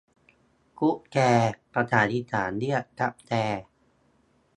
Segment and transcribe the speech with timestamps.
[0.77, 1.17] ตุ๊กแก
[1.73, 3.45] ภาษาอีสานเรียกกับแก้